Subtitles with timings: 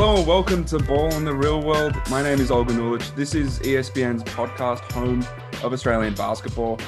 [0.00, 1.92] Hello and welcome to Ball in the Real World.
[2.08, 3.16] My name is Olgun Uluc.
[3.16, 5.26] This is ESPN's podcast home
[5.64, 6.78] of Australian basketball.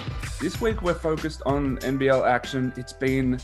[0.41, 2.73] This week we're focused on NBL action.
[2.77, 3.41] It's been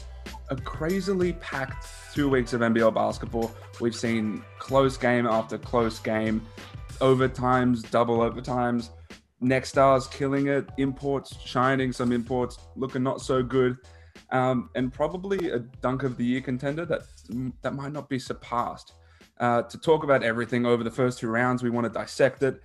[0.51, 3.51] a crazily packed two weeks of NBL basketball.
[3.81, 6.47] We've seen close game after close game,
[7.01, 8.91] overtimes, double overtimes,
[9.41, 13.79] next stars killing it, imports shining, some imports looking not so good,
[14.31, 17.01] um, and probably a dunk of the year contender that
[17.63, 18.93] that might not be surpassed.
[19.39, 22.63] Uh, to talk about everything over the first two rounds, we want to dissect it.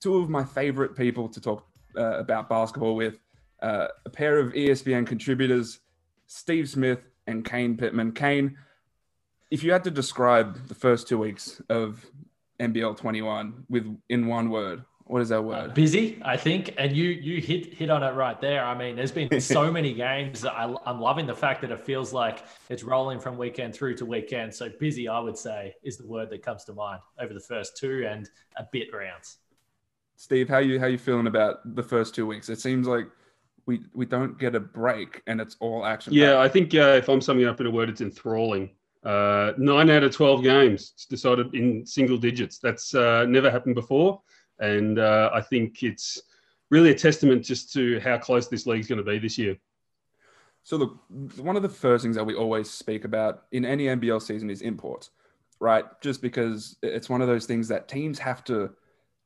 [0.00, 3.18] Two of my favorite people to talk uh, about basketball with,
[3.60, 5.80] uh, a pair of ESPN contributors,
[6.26, 8.12] Steve Smith and Kane Pittman.
[8.12, 8.56] Kane,
[9.50, 12.04] if you had to describe the first two weeks of
[12.58, 15.74] NBL 21 with in one word, what is that Uh, word?
[15.74, 18.64] busy, I think, and you you hit hit on it right there.
[18.64, 20.40] I mean, there's been so many games.
[20.40, 23.96] That I, I'm loving the fact that it feels like it's rolling from weekend through
[23.96, 24.54] to weekend.
[24.54, 27.76] So busy, I would say, is the word that comes to mind over the first
[27.76, 29.36] two and a bit rounds.
[30.16, 32.48] Steve, how you how you feeling about the first two weeks?
[32.48, 33.06] It seems like
[33.66, 36.14] we we don't get a break and it's all action.
[36.14, 38.70] Yeah, I think uh, if I'm summing up in a word, it's enthralling.
[39.04, 42.58] Uh, nine out of 12 games decided in single digits.
[42.60, 44.22] That's uh, never happened before.
[44.62, 46.22] And uh, I think it's
[46.70, 49.56] really a testament just to how close this league's going to be this year.
[50.62, 51.00] So look,
[51.36, 54.62] one of the first things that we always speak about in any NBL season is
[54.62, 55.10] imports,
[55.58, 55.84] right?
[56.00, 58.70] Just because it's one of those things that teams have to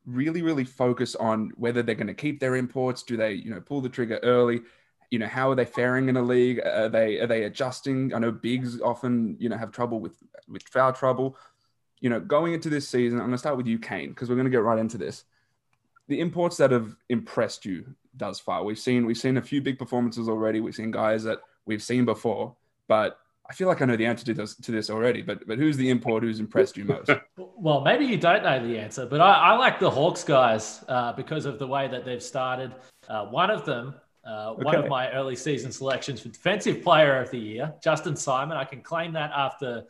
[0.06, 3.02] really, really focus on whether they're going to keep their imports.
[3.02, 4.62] Do they, you know, pull the trigger early?
[5.10, 6.60] You know, how are they faring in a league?
[6.64, 8.14] Are they are they adjusting?
[8.14, 10.16] I know bigs often, you know, have trouble with
[10.48, 11.36] with foul trouble.
[12.00, 14.36] You know, going into this season, I'm going to start with you, Kane, because we're
[14.36, 15.24] going to get right into this.
[16.08, 18.64] The imports that have impressed you thus far.
[18.64, 20.60] We've seen we've seen a few big performances already.
[20.60, 22.54] We've seen guys that we've seen before,
[22.88, 25.22] but I feel like I know the answer to this to this already.
[25.22, 27.10] But but who's the import who's impressed you most?
[27.58, 31.14] Well, maybe you don't know the answer, but I, I like the Hawks guys uh,
[31.14, 32.74] because of the way that they've started.
[33.08, 37.30] Uh, one of them, uh, one of my early season selections for Defensive Player of
[37.30, 38.58] the Year, Justin Simon.
[38.58, 39.84] I can claim that after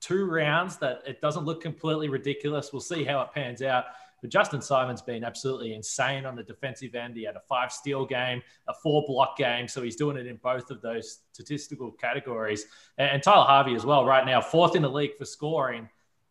[0.00, 2.72] two rounds that it doesn't look completely ridiculous.
[2.72, 3.84] We'll see how it pans out.
[4.20, 7.16] But Justin Simon's been absolutely insane on the defensive end.
[7.16, 9.68] He had a five steal game, a four block game.
[9.68, 12.66] So he's doing it in both of those statistical categories.
[12.96, 15.88] And, Tyler Harvey as well, right now, fourth in the league for scoring.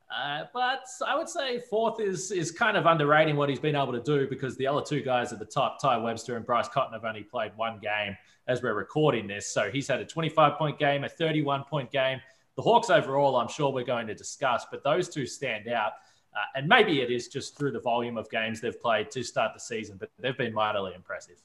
[0.10, 3.92] Uh, but I would say fourth is is kind of underrating what he's been able
[3.92, 6.94] to do because the other two guys at the top, Ty Webster and Bryce Cotton,
[6.94, 8.16] have only played one game
[8.48, 9.48] as we're recording this.
[9.48, 12.22] So he's had a 25 point game, a 31 point game.
[12.58, 15.94] The Hawks overall, I'm sure we're going to discuss, but those two stand out.
[16.36, 19.54] Uh, and maybe it is just through the volume of games they've played to start
[19.54, 21.38] the season, but they've been mightily impressive.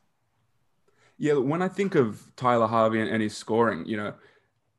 [1.18, 4.14] Yeah, when I think of Tyler Harvey and, his scoring, you know,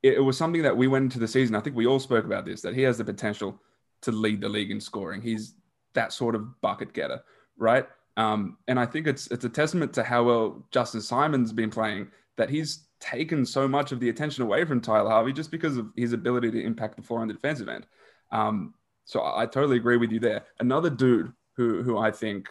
[0.02, 1.56] it, it was something that we went into the season.
[1.56, 3.60] I think we all spoke about this that he has the potential
[4.02, 5.22] to lead the league in scoring.
[5.22, 5.54] He's
[5.94, 7.24] that sort of bucket getter,
[7.58, 7.88] right?
[8.18, 12.10] Um, and I think it's it's a testament to how well Justin Simon's been playing
[12.36, 15.92] that he's taken so much of the attention away from Tyler Harvey just because of
[15.98, 17.86] his ability to impact the floor on the defensive end.
[18.32, 18.74] Um,
[19.06, 20.46] so I, totally agree with you there.
[20.60, 22.48] Another dude who who I think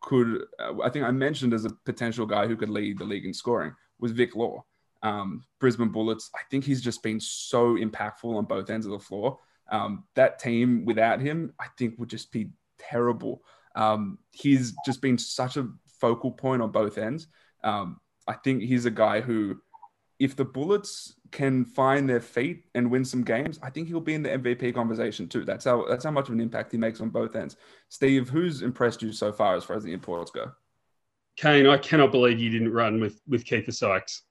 [0.00, 3.26] could uh, I think I mentioned as a potential guy who could lead the league
[3.26, 4.64] in scoring was Vic Law.
[5.02, 6.30] Um, Brisbane Bullets.
[6.34, 9.38] I think he's just been so impactful on both ends of the floor.
[9.70, 13.42] Um, that team without him, I think, would just be terrible.
[13.74, 15.68] Um, he's just been such a
[16.00, 17.26] focal point on both ends.
[17.62, 19.60] Um, I think he's a guy who,
[20.18, 24.14] if the Bullets can find their feet and win some games, I think he'll be
[24.14, 25.44] in the MVP conversation too.
[25.44, 27.56] That's how that's how much of an impact he makes on both ends.
[27.88, 30.50] Steve, who's impressed you so far as far as the imports go?
[31.36, 34.22] Kane, I cannot believe you didn't run with with Keifer Sykes.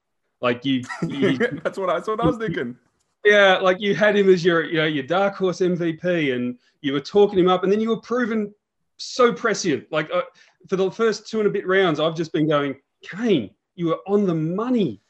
[0.42, 2.76] Like you, you that's what I that's what I was thinking.
[3.24, 6.94] yeah, like you had him as your you know your dark horse MVP, and you
[6.94, 8.54] were talking him up, and then you were proven
[8.98, 9.90] so prescient.
[9.92, 10.24] Like uh,
[10.68, 14.00] for the first two and a bit rounds, I've just been going, Kane, you were
[14.06, 15.02] on the money,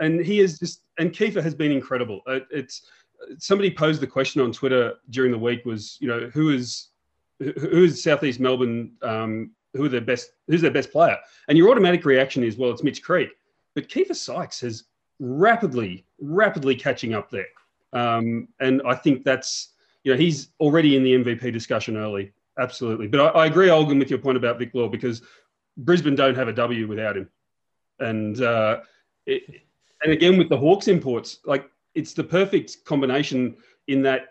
[0.00, 2.20] and he is just and Keifer has been incredible.
[2.26, 2.82] Uh, it's
[3.38, 6.88] somebody posed the question on Twitter during the week was you know who is
[7.38, 11.16] who is Southeast Melbourne um, who are their best who's their best player,
[11.48, 13.30] and your automatic reaction is well it's Mitch Creek,
[13.74, 14.84] but Keifer Sykes has
[15.20, 17.46] rapidly rapidly catching up there,
[17.92, 19.70] um, and I think that's
[20.04, 23.08] you know he's already in the MVP discussion early, absolutely.
[23.08, 25.22] But I, I agree, Olgun, with your point about Vic Law because
[25.76, 27.28] Brisbane don't have a W without him,
[28.00, 28.80] and uh,
[29.26, 29.62] it,
[30.02, 33.56] and again with the Hawks imports, like it's the perfect combination
[33.86, 34.28] in that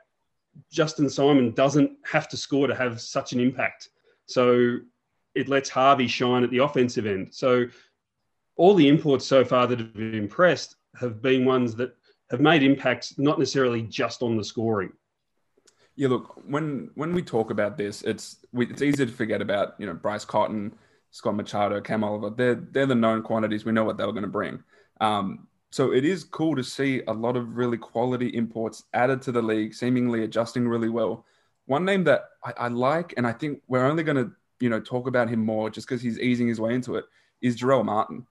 [0.71, 3.89] Justin Simon doesn't have to score to have such an impact.
[4.25, 4.77] So
[5.35, 7.29] it lets Harvey shine at the offensive end.
[7.31, 7.67] So
[8.55, 11.95] all the imports so far that have impressed have been ones that
[12.31, 14.91] have made impacts not necessarily just on the scoring.
[15.95, 19.75] Yeah, look, when when we talk about this, it's we, it's easy to forget about
[19.79, 20.75] you know Bryce Cotton,
[21.11, 22.29] Scott Machado, Cam Oliver.
[22.29, 23.65] They're they're the known quantities.
[23.65, 24.63] We know what they were going to bring.
[25.01, 25.47] Um,
[25.77, 29.43] so it is cool to see a lot of really quality imports added to the
[29.43, 31.23] league, seemingly adjusting really well.
[31.67, 34.79] One name that I, I like, and I think we're only going to you know
[34.79, 37.05] talk about him more just because he's easing his way into it,
[37.43, 38.25] is Jarell Martin.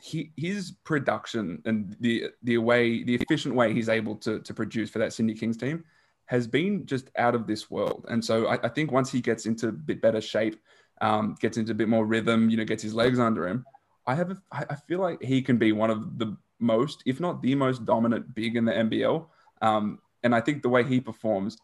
[0.00, 4.88] He, his production and the the way the efficient way he's able to to produce
[4.88, 5.84] for that Sydney Kings team
[6.24, 8.06] has been just out of this world.
[8.08, 10.58] And so I, I think once he gets into a bit better shape,
[11.02, 13.66] um, gets into a bit more rhythm, you know, gets his legs under him,
[14.06, 17.42] I have a, I feel like he can be one of the most, if not
[17.42, 19.26] the most dominant big in the NBL.
[19.62, 21.58] Um, and I think the way he performs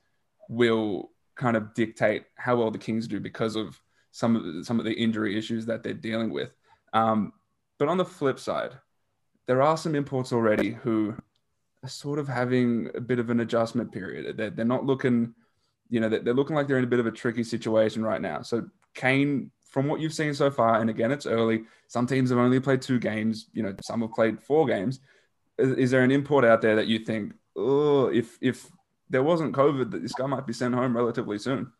[0.48, 3.80] will kind of dictate how well the Kings do because of
[4.10, 6.52] some of the, some of the injury issues that they're dealing with.
[6.92, 7.32] Um,
[7.78, 8.72] but on the flip side,
[9.46, 11.14] there are some imports already who
[11.82, 14.36] are sort of having a bit of an adjustment period.
[14.36, 15.34] They're, they're not looking,
[15.88, 18.42] you know, they're looking like they're in a bit of a tricky situation right now.
[18.42, 21.64] So Kane, from what you've seen so far, and again, it's early.
[21.88, 23.46] Some teams have only played two games.
[23.54, 25.00] You know, some have played four games.
[25.58, 28.70] Is, is there an import out there that you think, oh, if if
[29.08, 31.72] there wasn't COVID, that this guy might be sent home relatively soon?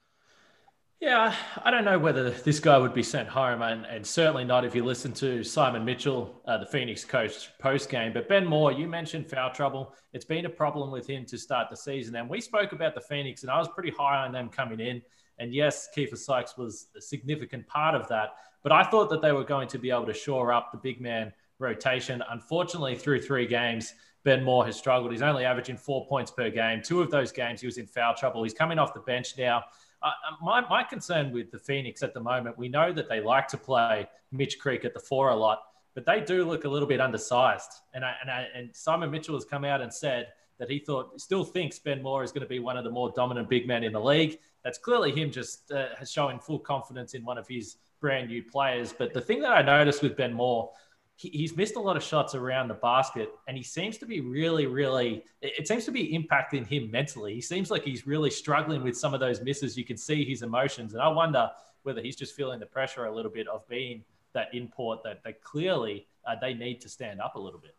[1.01, 1.35] Yeah,
[1.65, 4.73] I don't know whether this guy would be sent home, and, and certainly not if
[4.73, 8.13] you listen to Simon Mitchell, uh, the Phoenix coach, post game.
[8.13, 9.97] But Ben Moore, you mentioned foul trouble.
[10.13, 13.01] It's been a problem with him to start the season, and we spoke about the
[13.01, 15.03] Phoenix, and I was pretty high on them coming in.
[15.39, 19.33] And yes, Keifer Sykes was a significant part of that, but I thought that they
[19.33, 22.23] were going to be able to shore up the big man rotation.
[22.31, 23.95] Unfortunately, through three games,
[24.25, 25.11] Ben Moore has struggled.
[25.11, 26.81] He's only averaging four points per game.
[26.83, 28.43] Two of those games, he was in foul trouble.
[28.43, 29.65] He's coming off the bench now.
[30.03, 33.49] Uh, my, my concern with the Phoenix at the moment, we know that they like
[33.49, 35.63] to play Mitch Creek at the four a lot,
[35.95, 37.73] but they do look a little bit undersized.
[37.95, 40.29] And, I, and, I, and Simon Mitchell has come out and said
[40.63, 43.13] that he thought, still thinks Ben Moore is going to be one of the more
[43.17, 44.39] dominant big men in the league.
[44.63, 48.95] That's clearly him just uh, showing full confidence in one of his brand new players.
[48.97, 50.71] But the thing that I noticed with Ben Moore,
[51.17, 54.21] he, he's missed a lot of shots around the basket, and he seems to be
[54.21, 55.25] really, really.
[55.41, 57.35] It seems to be impacting him mentally.
[57.35, 59.77] He seems like he's really struggling with some of those misses.
[59.77, 61.51] You can see his emotions, and I wonder
[61.83, 65.43] whether he's just feeling the pressure a little bit of being that import that that
[65.43, 67.75] clearly uh, they need to stand up a little bit.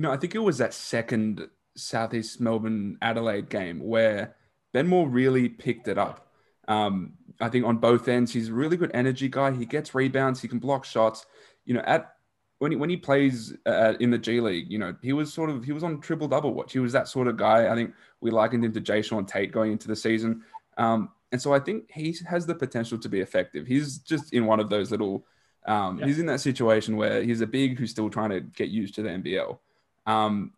[0.00, 4.34] You know, I think it was that second Southeast Melbourne Adelaide game where
[4.72, 6.32] Ben Moore really picked it up.
[6.68, 9.52] Um, I think on both ends, he's a really good energy guy.
[9.52, 11.26] He gets rebounds, he can block shots
[11.64, 12.14] you know, at
[12.58, 15.50] when he, when he plays uh, in the G League, you know, he was sort
[15.50, 16.72] of he was on triple double watch.
[16.72, 17.70] He was that sort of guy.
[17.70, 20.42] I think we likened him to Jae'Sean Tate going into the season,
[20.76, 23.66] um, and so I think he has the potential to be effective.
[23.66, 25.24] He's just in one of those little.
[25.66, 26.06] Um, yeah.
[26.06, 29.02] He's in that situation where he's a big who's still trying to get used to
[29.02, 29.58] the NBL.
[30.06, 30.52] Um,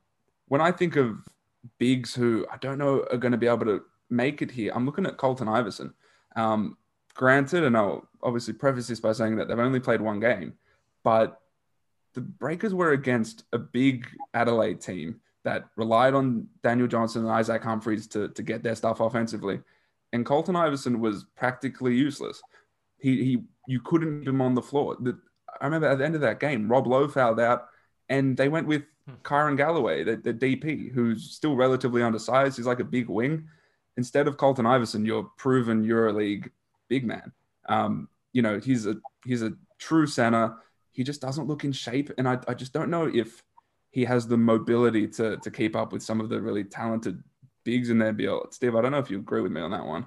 [0.48, 1.16] when I think of
[1.78, 4.86] bigs who I don't know are going to be able to make it here, I'm
[4.86, 5.94] looking at Colton Iverson.
[6.36, 6.76] Um,
[7.14, 10.54] granted, and I'll obviously preface this by saying that they've only played one game,
[11.04, 11.40] but
[12.14, 17.62] the Breakers were against a big Adelaide team that relied on Daniel Johnson and Isaac
[17.62, 19.60] Humphries to, to get their stuff offensively.
[20.12, 22.40] And Colton Iverson was practically useless.
[22.98, 24.96] He, he you couldn't keep him on the floor.
[25.00, 25.18] The,
[25.60, 27.68] I remember at the end of that game, Rob Loe fouled out,
[28.08, 28.82] and they went with.
[29.22, 32.56] Kyrin Galloway, the, the DP, who's still relatively undersized.
[32.56, 33.48] He's like a big wing.
[33.96, 36.50] Instead of Colton Iverson, your proven EuroLeague
[36.88, 37.32] big man.
[37.68, 40.56] Um, you know, he's a he's a true center
[40.92, 42.10] he just doesn't look in shape.
[42.18, 43.42] And I, I just don't know if
[43.90, 47.22] he has the mobility to, to keep up with some of the really talented
[47.64, 48.12] bigs in there.
[48.12, 48.46] Bill.
[48.50, 50.06] Steve, I don't know if you agree with me on that one.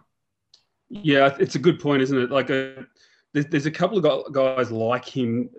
[0.89, 2.31] Yeah, it's a good point, isn't it?
[2.31, 2.83] Like a, uh,
[3.35, 5.49] there's, there's a couple of guys like him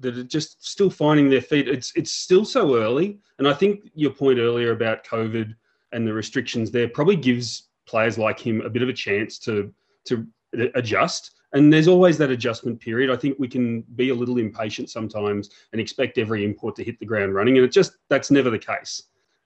[0.00, 1.68] that are just still finding their feet.
[1.68, 5.54] It's it's still so early, and I think your point earlier about COVID
[5.92, 9.72] and the restrictions there probably gives players like him a bit of a chance to
[10.06, 10.26] to
[10.74, 13.10] adjust and there's always that adjustment period.
[13.10, 16.98] I think we can be a little impatient sometimes and expect every import to hit
[16.98, 19.04] the ground running, and it just that's never the case.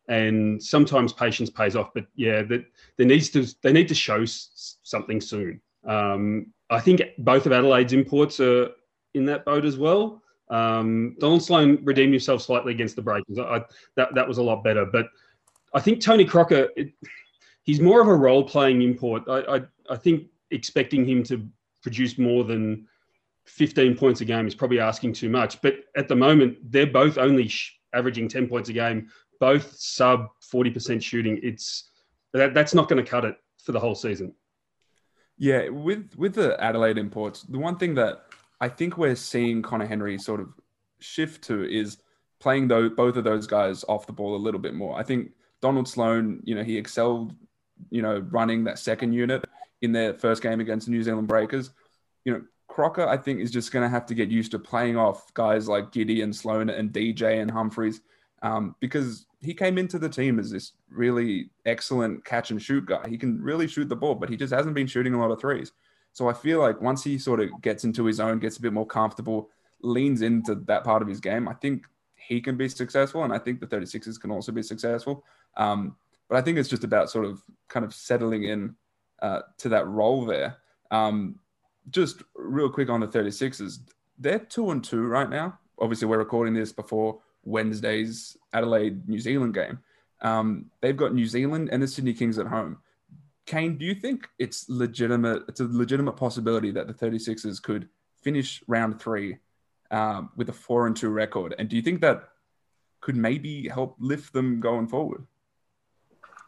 [0.09, 2.65] And sometimes patience pays off, but yeah, that
[2.97, 5.61] there needs to they need to show something soon.
[5.87, 8.71] Um, I think both of Adelaide's imports are
[9.15, 10.23] in that boat as well.
[10.49, 13.39] Um, Donald Sloan redeemed himself slightly against the Breakers.
[13.39, 13.63] I,
[13.97, 15.09] that that was a lot better, but
[15.75, 16.93] I think Tony Crocker, it,
[17.65, 19.25] he's more of a role playing import.
[19.29, 21.47] I, I I think expecting him to
[21.83, 22.87] produce more than
[23.47, 25.61] 15 points a game is probably asking too much.
[25.63, 29.09] But at the moment, they're both only sh- averaging 10 points a game,
[29.41, 31.39] both sub 40% shooting.
[31.43, 31.91] It's
[32.33, 34.35] that, that's not going to cut it for the whole season.
[35.39, 38.25] Yeah, with with the Adelaide imports, the one thing that
[38.61, 40.49] I think we're seeing Conner Henry sort of
[40.99, 41.99] shift to is
[42.41, 44.99] playing though both of those guys off the ball a little bit more.
[44.99, 47.35] I think Donald Sloan, you know, he excelled
[47.91, 49.45] you know, running that second unit
[49.83, 51.71] in their first game against the New Zealand Breakers.
[52.25, 54.97] You know, Crocker, I think, is just going to have to get used to playing
[54.97, 58.01] off guys like Giddey and Sloan and DJ and Humphries
[58.43, 63.09] um, because he came into the team as this really excellent catch and shoot guy.
[63.09, 65.41] He can really shoot the ball, but he just hasn't been shooting a lot of
[65.41, 65.73] threes.
[66.13, 68.73] So I feel like once he sort of gets into his own, gets a bit
[68.73, 69.51] more comfortable,
[69.83, 71.85] leans into that part of his game, I think
[72.17, 73.25] he can be successful.
[73.25, 75.25] And I think the 36ers can also be successful.
[75.57, 75.97] Um,
[76.29, 78.75] but I think it's just about sort of kind of settling in
[79.21, 80.57] uh, to that role there.
[80.91, 81.39] Um,
[81.91, 83.79] just real quick on the 36ers,
[84.19, 85.59] they're two and two right now.
[85.79, 89.79] Obviously, we're recording this before Wednesday's Adelaide New Zealand game.
[90.21, 92.79] Um, they've got New Zealand and the Sydney Kings at home.
[93.47, 95.45] Kane, do you think it's legitimate?
[95.49, 97.89] It's a legitimate possibility that the 36ers could
[98.23, 99.39] finish round three
[99.91, 102.29] um, with a four and two record, and do you think that
[103.01, 105.25] could maybe help lift them going forward?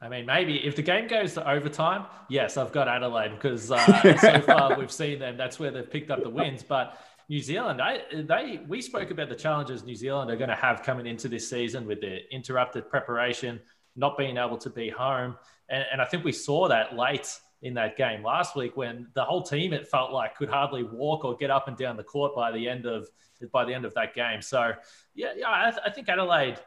[0.00, 4.16] I mean, maybe if the game goes to overtime, yes, I've got Adelaide because uh,
[4.20, 5.36] so far we've seen them.
[5.36, 6.62] That's where they've picked up the wins.
[6.62, 10.56] But New Zealand, they, they we spoke about the challenges New Zealand are going to
[10.56, 13.60] have coming into this season with their interrupted preparation,
[13.96, 15.36] not being able to be home,
[15.68, 19.24] and, and I think we saw that late in that game last week when the
[19.24, 22.34] whole team it felt like could hardly walk or get up and down the court
[22.34, 23.08] by the end of
[23.52, 24.40] by the end of that game.
[24.40, 24.72] So
[25.14, 26.58] yeah, yeah, I, th- I think Adelaide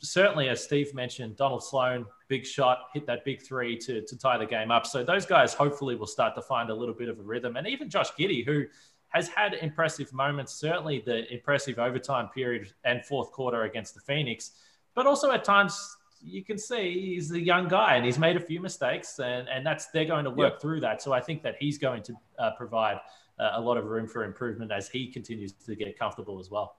[0.00, 4.38] certainly, as Steve mentioned, Donald Sloan, big shot, hit that big three to to tie
[4.38, 4.86] the game up.
[4.86, 7.66] So those guys hopefully will start to find a little bit of a rhythm, and
[7.66, 8.64] even Josh Giddey who
[9.12, 14.52] has had impressive moments, certainly the impressive overtime period and fourth quarter against the Phoenix,
[14.94, 18.40] but also at times you can see he's a young guy and he's made a
[18.40, 21.02] few mistakes and, and that's they're going to work through that.
[21.02, 22.98] So I think that he's going to uh, provide
[23.38, 26.76] uh, a lot of room for improvement as he continues to get comfortable as well.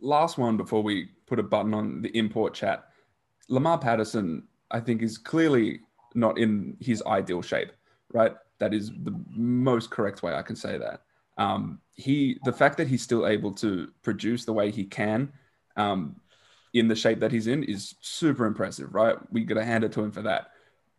[0.00, 2.86] Last one before we put a button on the import chat.
[3.48, 5.80] Lamar Patterson, I think, is clearly
[6.14, 7.72] not in his ideal shape,
[8.12, 8.34] right?
[8.60, 11.02] That is the most correct way I can say that.
[11.38, 15.32] Um, he, the fact that he's still able to produce the way he can,
[15.76, 16.16] um,
[16.74, 19.16] in the shape that he's in, is super impressive, right?
[19.32, 20.50] We got to hand it to him for that.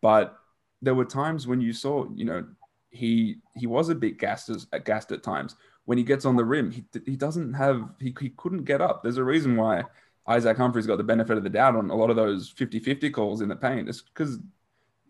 [0.01, 0.37] But
[0.81, 2.45] there were times when you saw, you know,
[2.89, 5.55] he he was a bit gassed, as, gassed at times.
[5.85, 9.01] When he gets on the rim, he, he doesn't have he, he couldn't get up.
[9.01, 9.83] There's a reason why
[10.27, 13.41] Isaac Humphries got the benefit of the doubt on a lot of those 50-50 calls
[13.41, 13.89] in the paint.
[13.89, 14.39] It's because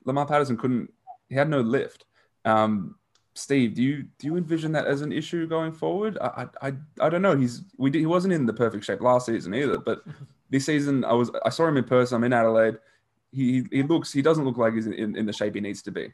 [0.05, 0.91] Lamar Patterson couldn't
[1.29, 2.05] he had no lift.
[2.45, 2.95] Um,
[3.33, 6.17] Steve, do you do you envision that as an issue going forward?
[6.21, 7.35] I I, I don't know.
[7.35, 10.03] He's we did, he wasn't in the perfect shape last season either, but
[10.49, 12.15] this season I was I saw him in person.
[12.15, 12.77] I'm in Adelaide.
[13.31, 15.91] He he looks he doesn't look like he's in, in the shape he needs to
[15.91, 16.13] be.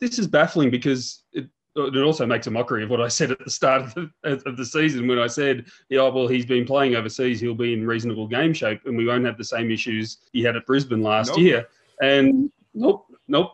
[0.00, 3.38] This is baffling because it, it also makes a mockery of what I said at
[3.42, 4.10] the start of the,
[4.46, 7.40] of the season when I said, yeah, well, he's been playing overseas.
[7.40, 10.56] He'll be in reasonable game shape and we won't have the same issues he had
[10.56, 11.38] at Brisbane last nope.
[11.38, 11.68] year.
[12.02, 13.52] And nope, nope,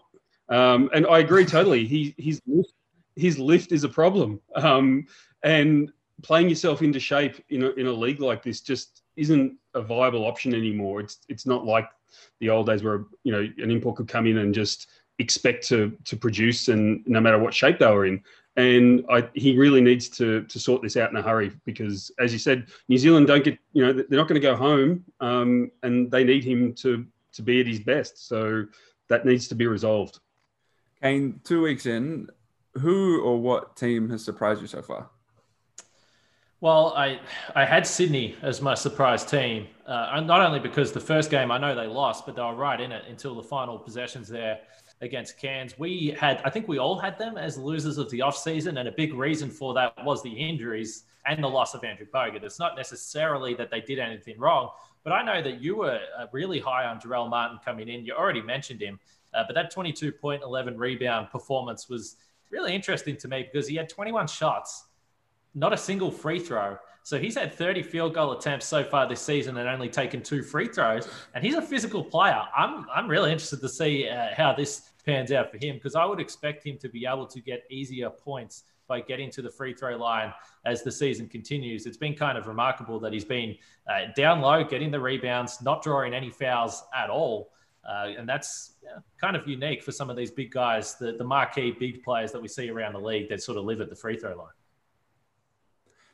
[0.50, 1.86] um, and I agree totally.
[1.86, 2.72] He, his, lift,
[3.16, 4.40] his lift is a problem.
[4.54, 5.06] Um,
[5.42, 5.92] and
[6.22, 10.26] playing yourself into shape in a, in a league like this just isn't a viable
[10.26, 11.00] option anymore.
[11.00, 11.88] It's, it's not like
[12.40, 14.88] the old days where, you know, an import could come in and just
[15.18, 18.22] expect to, to produce and no matter what shape they were in.
[18.56, 22.32] And I, he really needs to, to sort this out in a hurry because, as
[22.32, 25.70] you said, New Zealand don't get, you know, they're not going to go home um,
[25.82, 28.28] and they need him to, to be at his best.
[28.28, 28.66] So
[29.08, 30.18] that needs to be resolved.
[31.02, 32.28] Kane, two weeks in,
[32.74, 35.10] who or what team has surprised you so far?
[36.60, 37.20] Well, I
[37.54, 41.56] I had Sydney as my surprise team, uh, not only because the first game I
[41.56, 44.60] know they lost, but they were right in it until the final possessions there
[45.00, 45.78] against Cairns.
[45.78, 48.92] We had, I think we all had them as losers of the offseason, and a
[48.92, 52.42] big reason for that was the injuries and the loss of Andrew Bogut.
[52.42, 54.70] It's not necessarily that they did anything wrong,
[55.02, 58.04] but I know that you were uh, really high on Jarell Martin coming in.
[58.04, 58.98] You already mentioned him.
[59.34, 62.16] Uh, but that 22 point, 11 rebound performance was
[62.50, 64.86] really interesting to me because he had 21 shots,
[65.54, 66.76] not a single free throw.
[67.02, 70.42] So he's had 30 field goal attempts so far this season and only taken two
[70.42, 71.08] free throws.
[71.34, 72.42] And he's a physical player.
[72.56, 76.04] I'm, I'm really interested to see uh, how this pans out for him because I
[76.04, 79.72] would expect him to be able to get easier points by getting to the free
[79.72, 80.34] throw line
[80.66, 81.86] as the season continues.
[81.86, 83.56] It's been kind of remarkable that he's been
[83.88, 87.52] uh, down low, getting the rebounds, not drawing any fouls at all.
[87.88, 88.74] Uh, and that's
[89.20, 92.40] kind of unique for some of these big guys, the, the marquee big players that
[92.40, 94.48] we see around the league that sort of live at the free throw line.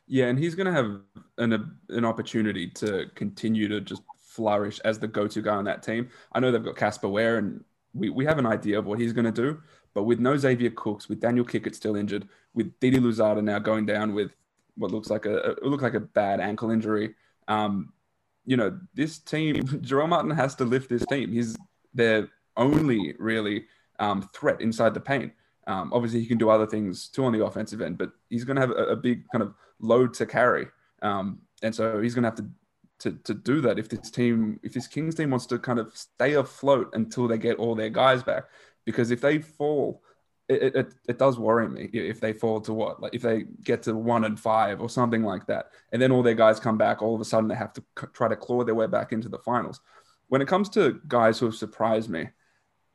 [0.06, 1.00] Yeah, and he's going to have
[1.38, 5.82] an, an opportunity to continue to just flourish as the go to guy on that
[5.82, 6.08] team.
[6.32, 9.12] I know they've got Casper Ware, and we, we have an idea of what he's
[9.12, 9.60] going to do.
[9.94, 13.86] But with no Xavier Cooks, with Daniel Kickert still injured, with Didi Louzada now going
[13.86, 14.30] down with
[14.76, 17.14] what looks like a, it looked like a bad ankle injury,
[17.48, 17.92] um,
[18.46, 21.32] you know, this team, Jarell Martin has to lift this team.
[21.32, 21.56] He's
[21.92, 23.66] their only really
[23.98, 25.32] um, threat inside the paint.
[25.66, 28.54] Um, obviously, he can do other things too on the offensive end, but he's going
[28.54, 30.66] to have a, a, big kind of load to carry,
[31.02, 32.48] um, and so he's going to have to,
[33.00, 35.96] to to do that if this team, if this Kings team wants to kind of
[35.96, 38.44] stay afloat until they get all their guys back,
[38.84, 40.02] because if they fall,
[40.48, 43.82] it, it, it does worry me if they fall to what like if they get
[43.84, 47.02] to one and five or something like that, and then all their guys come back,
[47.02, 49.28] all of a sudden they have to c- try to claw their way back into
[49.28, 49.80] the finals.
[50.28, 52.28] When it comes to guys who have surprised me,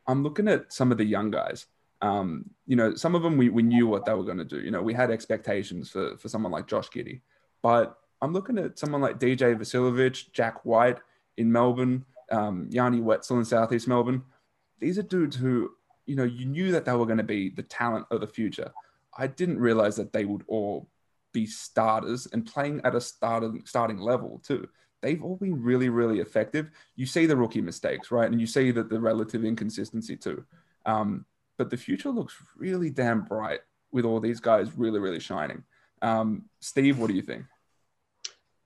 [0.07, 1.67] I'm looking at some of the young guys
[2.01, 4.59] um, you know, some of them we, we knew what they were going to do.
[4.59, 7.21] You know, we had expectations for, for someone like Josh Giddey.
[7.61, 10.97] But I'm looking at someone like DJ Vasiljevic, Jack White
[11.37, 14.23] in Melbourne, um, Yanni Wetzell in Southeast Melbourne.
[14.79, 15.71] These are dudes who,
[16.05, 18.71] you know, you knew that they were going to be the talent of the future.
[19.17, 20.87] I didn't realize that they would all
[21.33, 24.67] be starters and playing at a starting starting level too.
[25.01, 26.69] They've all been really, really effective.
[26.95, 28.29] You see the rookie mistakes, right?
[28.29, 30.43] And you see that the relative inconsistency too.
[30.85, 31.25] Um,
[31.57, 35.63] but the future looks really damn bright with all these guys really, really shining.
[36.01, 37.45] Um, Steve, what do you think?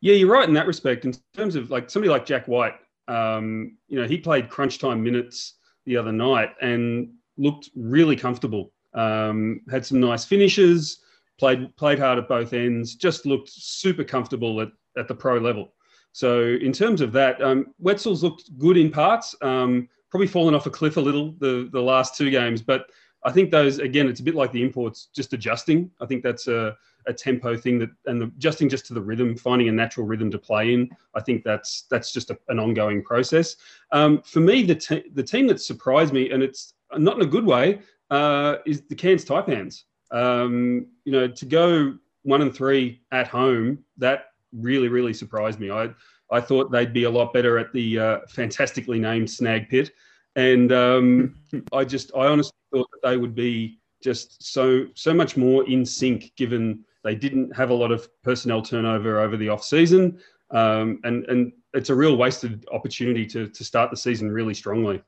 [0.01, 1.05] Yeah, you're right in that respect.
[1.05, 2.75] In terms of like somebody like Jack White,
[3.07, 8.71] um, you know, he played crunch time minutes the other night and looked really comfortable.
[8.93, 10.99] Um, had some nice finishes,
[11.37, 15.73] played played hard at both ends, just looked super comfortable at, at the pro level.
[16.11, 19.35] So in terms of that, um, Wetzell's looked good in parts.
[19.41, 22.87] Um, probably fallen off a cliff a little the the last two games, but
[23.25, 25.89] I think those again, it's a bit like the imports, just adjusting.
[25.99, 26.77] I think that's a,
[27.07, 30.29] a tempo thing that and the, adjusting just to the rhythm, finding a natural rhythm
[30.31, 30.89] to play in.
[31.15, 33.55] I think that's that's just a, an ongoing process.
[33.91, 37.29] Um, for me, the te- the team that surprised me, and it's not in a
[37.29, 39.83] good way, uh, is the Cairns Taipans.
[40.11, 45.71] Um, you know, to go one and three at home, that really really surprised me.
[45.71, 45.89] I
[46.31, 49.91] I thought they'd be a lot better at the uh, fantastically named Snake Pit,
[50.35, 51.35] and um,
[51.73, 55.85] I just I honestly thought that they would be just so so much more in
[55.85, 60.19] sync, given they didn't have a lot of personnel turnover over the off season,
[60.51, 65.01] um, and and it's a real wasted opportunity to to start the season really strongly.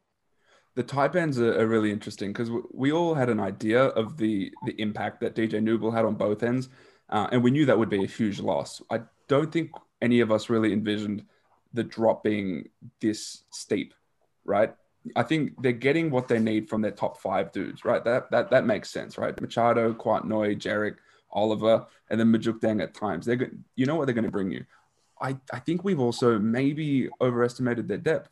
[0.77, 4.79] The Taipans are, are really interesting because we all had an idea of the the
[4.79, 6.69] impact that DJ Newbill had on both ends,
[7.09, 8.79] uh, and we knew that would be a huge loss.
[8.91, 9.71] I don't think
[10.03, 11.25] any of us really envisioned
[11.73, 12.69] the drop being
[13.01, 13.95] this steep,
[14.45, 14.71] right?
[15.15, 18.03] I think they're getting what they need from their top five dudes, right?
[18.03, 19.39] That that that makes sense, right?
[19.41, 20.97] Machado, Kouat-Noi, Djeric,
[21.31, 23.25] Oliver, and then Majok Deng at times.
[23.25, 23.63] They're good.
[23.75, 24.63] You know what they're going to bring you.
[25.19, 28.29] I, I think we've also maybe overestimated their depth.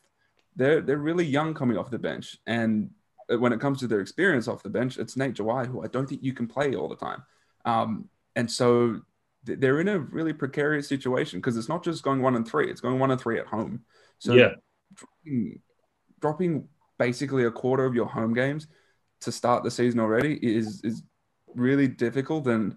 [0.56, 2.90] They're they're really young coming off the bench, and
[3.28, 6.08] when it comes to their experience off the bench, it's Nate Jawai, who I don't
[6.08, 7.22] think you can play all the time.
[7.64, 9.00] Um, and so
[9.44, 12.80] they're in a really precarious situation because it's not just going one and three; it's
[12.80, 13.82] going one and three at home.
[14.18, 14.50] So yeah,
[14.94, 15.60] dropping,
[16.20, 18.66] dropping basically a quarter of your home games
[19.20, 21.02] to start the season already is is
[21.54, 22.46] really difficult.
[22.46, 22.76] And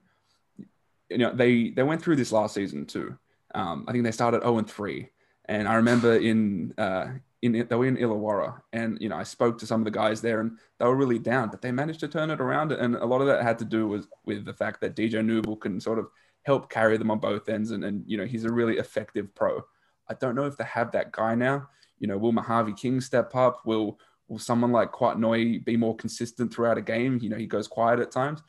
[1.10, 3.18] you know they they went through this last season too.
[3.56, 5.10] Um, I think they started zero and three,
[5.46, 7.08] and I remember in uh,
[7.42, 10.22] in they were in Illawarra, and you know I spoke to some of the guys
[10.22, 13.06] there, and they were really down, but they managed to turn it around, and a
[13.06, 16.00] lot of that had to do with with the fact that DJ Newbill can sort
[16.00, 16.08] of
[16.44, 17.72] help carry them on both ends.
[17.72, 19.62] And, and you know, he's a really effective pro.
[20.08, 21.70] I don't know if they have that guy now.
[22.00, 23.66] You know, will Mojave King step up?
[23.66, 27.20] Will will someone like Kouat-Noi be more consistent throughout a game?
[27.22, 28.42] You know, he goes quiet at times.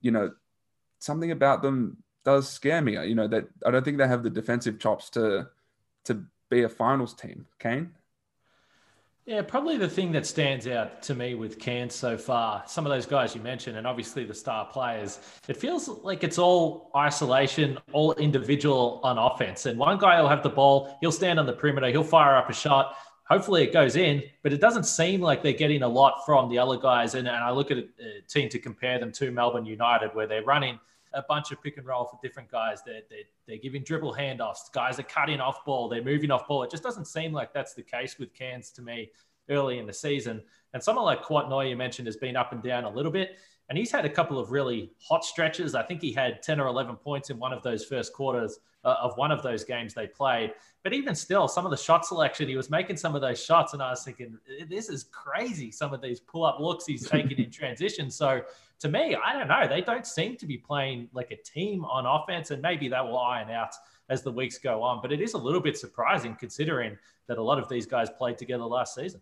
[0.00, 0.32] You know,
[1.00, 2.92] something about them does scare me.
[3.06, 5.48] You know, that I don't think they have the defensive chops to
[6.04, 7.46] to be a finals team.
[7.58, 7.92] Kane?
[9.26, 12.92] Yeah, probably the thing that stands out to me with Cairns so far, some of
[12.92, 17.76] those guys you mentioned, and obviously the star players, it feels like it's all isolation,
[17.92, 19.66] all individual on offense.
[19.66, 22.48] And one guy will have the ball, he'll stand on the perimeter, he'll fire up
[22.48, 22.96] a shot.
[23.28, 26.60] Hopefully it goes in, but it doesn't seem like they're getting a lot from the
[26.60, 27.16] other guys.
[27.16, 27.84] And, and I look at a
[28.28, 30.78] team to compare them to Melbourne United, where they're running
[31.16, 32.82] a bunch of pick and roll for different guys.
[32.84, 34.70] They're, they're, they're giving dribble handoffs.
[34.72, 35.88] Guys are cutting off ball.
[35.88, 36.62] They're moving off ball.
[36.62, 39.10] It just doesn't seem like that's the case with Cairns to me
[39.48, 40.42] early in the season.
[40.74, 43.38] And someone like Kouat-Noi, you mentioned, has been up and down a little bit.
[43.68, 45.74] And he's had a couple of really hot stretches.
[45.74, 48.94] I think he had 10 or 11 points in one of those first quarters uh,
[49.02, 50.52] of one of those games they played.
[50.86, 53.72] But even still, some of the shot selection, he was making some of those shots.
[53.72, 54.38] And I was thinking,
[54.70, 58.08] this is crazy, some of these pull up looks he's taking in transition.
[58.08, 58.42] So
[58.78, 59.66] to me, I don't know.
[59.66, 62.52] They don't seem to be playing like a team on offense.
[62.52, 63.74] And maybe that will iron out
[64.10, 65.02] as the weeks go on.
[65.02, 66.96] But it is a little bit surprising considering
[67.26, 69.20] that a lot of these guys played together last season.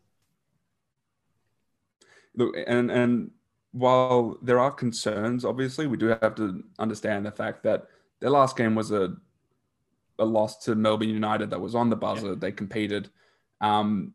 [2.37, 3.31] Look, and and
[3.72, 7.87] while there are concerns, obviously, we do have to understand the fact that
[8.20, 9.16] their last game was a
[10.18, 12.29] a loss to Melbourne United that was on the buzzer.
[12.29, 12.35] Yeah.
[12.38, 13.11] They competed,
[13.61, 14.12] um,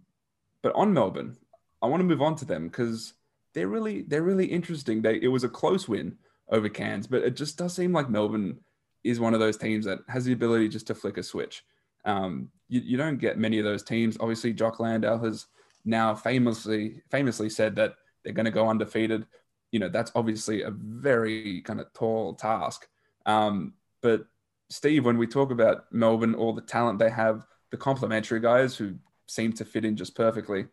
[0.61, 1.37] but on Melbourne,
[1.81, 3.13] I want to move on to them because
[3.53, 5.01] they're really they're really interesting.
[5.01, 6.17] They it was a close win
[6.49, 8.59] over Cairns, but it just does seem like Melbourne
[9.03, 11.63] is one of those teams that has the ability just to flick a switch.
[12.05, 14.17] Um, you, you don't get many of those teams.
[14.19, 15.47] Obviously, Jock Landale has
[15.85, 19.25] now famously famously said that they're going to go undefeated.
[19.71, 22.87] You know, that's obviously a very kind of tall task.
[23.25, 24.25] Um, but
[24.69, 28.95] Steve, when we talk about Melbourne, all the talent they have, the complementary guys who
[29.27, 30.65] seem to fit in just perfectly,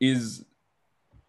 [0.00, 0.44] is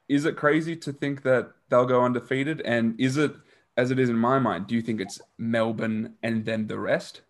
[0.09, 2.61] is it crazy to think that they'll go undefeated?
[2.61, 3.33] And is it
[3.75, 4.67] as it is in my mind?
[4.67, 7.21] Do you think it's Melbourne and then the rest?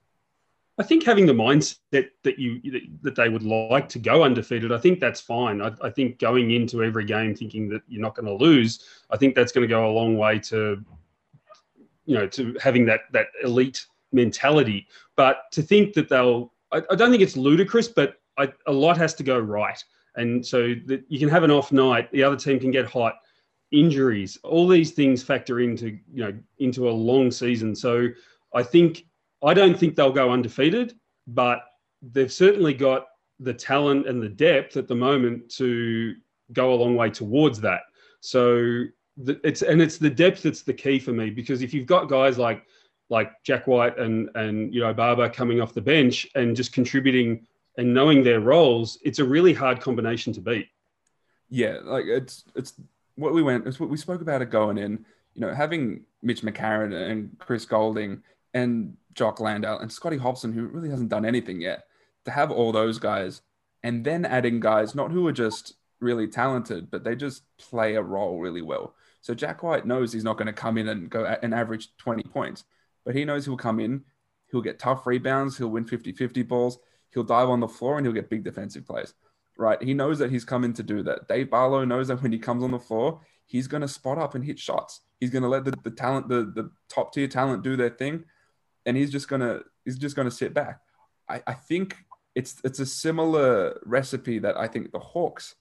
[0.80, 2.62] I think having the mindset that you
[3.02, 5.60] that they would like to go undefeated, I think that's fine.
[5.60, 9.18] I, I think going into every game thinking that you're not going to lose, I
[9.18, 10.84] think that's going to go a long way to,
[12.06, 14.88] you know, to having that that elite mentality.
[15.16, 18.98] But to think that they'll, I, I don't think it's ludicrous, but I, a lot
[18.98, 19.84] has to go right,
[20.16, 23.16] and so that you can have an off night, the other team can get hot,
[23.72, 27.76] injuries, all these things factor into you know into a long season.
[27.76, 28.08] So
[28.54, 29.06] I think
[29.44, 30.96] I don't think they'll go undefeated,
[31.28, 31.60] but
[32.02, 33.08] they've certainly got
[33.40, 36.16] the talent and the depth at the moment to
[36.54, 37.82] go a long way towards that.
[38.22, 38.84] So
[39.18, 42.10] the, it's and it's the depth that's the key for me because if you've got
[42.10, 42.64] guys like
[43.10, 47.48] like Jack White and and you know Barber coming off the bench and just contributing
[47.78, 50.68] and knowing their roles, it's a really hard combination to beat.
[51.50, 52.74] Yeah, like it's it's
[53.16, 53.68] what we went.
[53.68, 55.06] It's what we spoke about it going in.
[55.34, 60.66] You know, having Mitch McCarron and Chris Goulding and Jock Landale and Scotty Hopson, who
[60.66, 61.86] really hasn't done anything yet,
[62.26, 63.42] to have all those guys
[63.84, 68.02] and then adding guys not who are just really talented, but they just play a
[68.02, 68.94] role really well.
[69.22, 72.24] So Jack White knows he's not going to come in and go and average 20
[72.24, 72.66] points,
[73.08, 74.04] but he knows he'll come in,
[74.52, 76.78] he'll get tough rebounds, he'll win 50 50 balls,
[77.12, 79.16] he'll dive on the floor, and he'll get big defensive plays,
[79.58, 79.82] right?
[79.82, 81.28] He knows that he's coming to do that.
[81.28, 84.36] Dave Barlow knows that when he comes on the floor, he's going to spot up
[84.36, 85.02] and hit shots.
[85.20, 88.26] He's going to let the, the talent, the, the top tier talent do their thing
[88.88, 90.80] and he's just gonna he's just gonna sit back.
[91.30, 91.98] I, I think
[92.34, 95.56] it's it's a similar recipe that I think the Hawks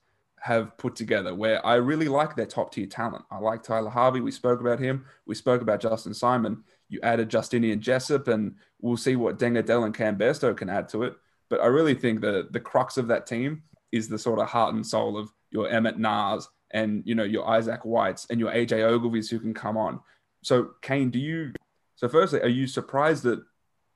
[0.47, 3.25] have put together where I really like their top tier talent.
[3.29, 4.21] I like Tyler Harvey.
[4.21, 5.05] We spoke about him.
[5.25, 6.63] We spoke about Justin Simon.
[6.89, 10.89] You added Justinian Jessup, and we'll see what Deng Adel and Cam Bairstow can add
[10.89, 11.15] to it.
[11.49, 14.73] But I really think that the crux of that team is the sort of heart
[14.73, 18.71] and soul of your Emmett Naars and you know your Isaac Whites and your AJ
[18.71, 19.99] Ogilvies who can come on.
[20.43, 21.53] So Kane, do you
[21.97, 23.43] so, firstly, are you surprised that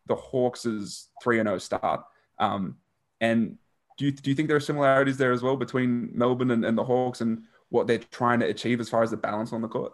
[0.07, 2.03] the Hawks' 3 0 start?
[2.39, 2.77] Um,
[3.21, 3.57] and
[3.97, 6.77] do you, do you think there are similarities there as well between Melbourne and, and
[6.77, 9.67] the Hawks and what they're trying to achieve as far as the balance on the
[9.67, 9.93] court?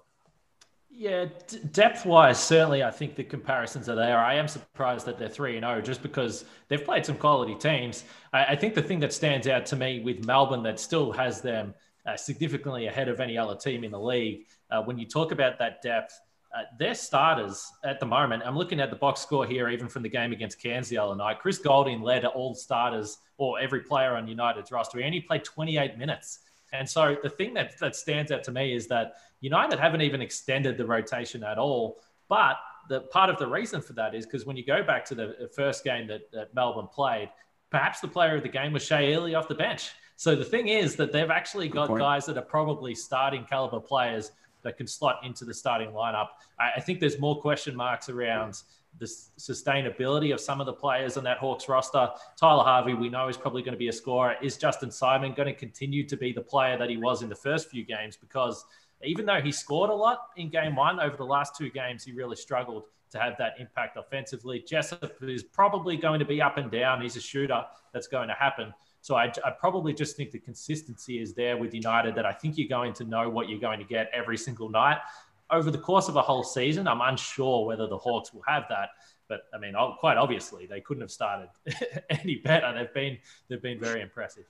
[0.90, 4.18] Yeah, d- depth wise, certainly I think the comparisons are there.
[4.18, 8.04] I am surprised that they're 3 0 just because they've played some quality teams.
[8.34, 11.40] I, I, think the thing that stands out to me with Melbourne that still has
[11.40, 11.76] them
[12.08, 15.60] uh, significantly ahead of any other team in the league, uh, when you talk about
[15.60, 16.20] that depth,
[16.56, 20.04] uh, their starters at the moment, I'm looking at the box score here, even from
[20.04, 21.40] the game against Cairns the other night.
[21.40, 25.00] Chris Goulding led all starters or every player on United's roster.
[25.00, 26.40] He only played 28 minutes.
[26.74, 30.22] And so the thing that, that stands out to me is that United haven't even
[30.22, 32.00] extended the rotation at all.
[32.30, 32.58] But
[32.90, 35.50] the part of the reason for that is because when you go back to the
[35.56, 37.30] first game that, that Melbourne played,
[37.70, 39.92] perhaps the player of the game was Shea Ili off the bench.
[40.16, 44.32] So the thing is that they've actually got guys that are probably starting caliber players
[44.68, 46.28] that can slot into the starting lineup.
[46.60, 48.62] I, I think there's more question marks around
[49.00, 49.06] the
[49.40, 52.10] sustainability of some of the players on that Hawks roster.
[52.40, 54.36] Tyler Harvey, we know, is probably going to be a scorer.
[54.42, 57.36] Is Justin Simon going to continue to be the player that he was in the
[57.36, 58.18] first few games?
[58.18, 58.66] Because
[59.04, 62.12] even though he scored a lot in game one, over the last two games, he
[62.12, 64.64] really struggled to have that impact offensively.
[64.68, 67.02] Jessup is probably going to be up and down.
[67.02, 67.64] He's a shooter.
[67.94, 68.74] That's going to happen.
[69.08, 72.58] So I, I, probably just think the consistency is there with United that I think
[72.58, 74.98] you're going to know what you're going to get every single night.
[75.50, 78.90] Over the course of a whole season, I'm unsure whether the Hawks will have that.
[79.30, 81.48] But I mean, quite obviously, they couldn't have started
[82.10, 82.74] any better.
[82.78, 83.18] They've been
[83.48, 84.44] they've been very impressive.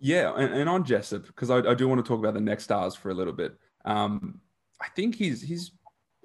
[0.00, 2.64] Yeah, and, and on Jessup, because I, I, do want to talk about the next
[2.64, 3.54] stars for a little bit.
[3.84, 4.40] Um,
[4.80, 5.70] I think he's he's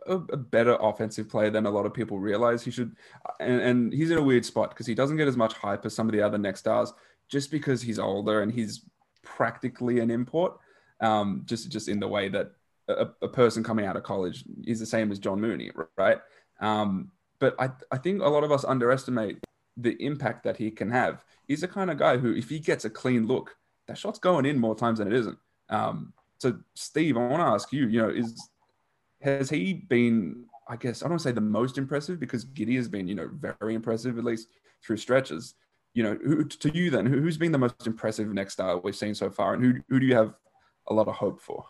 [0.07, 2.95] a, a, better offensive player than a lot of people realize he should.
[3.39, 5.93] And, and he's in a weird spot because he doesn't get as much hype as
[5.93, 6.93] some of the other next stars
[7.29, 8.85] just because he's older and he's
[9.23, 10.57] practically an import.
[10.99, 12.53] Um, just just in the way that
[12.87, 16.17] a, a, person coming out of college is the same as John Mooney, right?
[16.59, 19.37] Um, but I, I think a lot of us underestimate
[19.75, 21.23] the impact that he can have.
[21.47, 23.55] He's the kind of guy who, if he gets a clean look,
[23.87, 25.37] that shot's going in more times than it isn't.
[25.69, 28.49] Um, so, Steve, I want to ask you, you know, is
[29.21, 32.75] has he been, I guess, I don't want to say the most impressive because Giddey
[32.75, 34.47] has been, you know, very impressive, at least
[34.83, 35.55] through stretches.
[35.97, 38.95] you know, who, to you then, who, who's been the most impressive next star we've
[38.95, 40.35] seen so far, and who who do you have
[40.89, 41.65] a lot of hope for?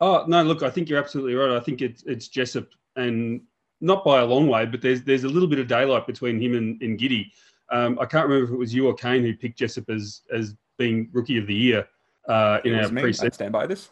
[0.00, 1.56] Oh no, look, I think you're absolutely right.
[1.56, 3.40] I think it's it's Jessup, and
[3.80, 6.54] not by a long way, but there's there's a little bit of daylight between him
[6.54, 7.32] and, and Giddey.
[7.72, 10.54] Um, I can't remember if it was you or Kane who picked Jessup as as
[10.78, 11.88] being rookie of the year
[12.28, 13.34] uh, in our preseason.
[13.34, 13.88] Stand by this.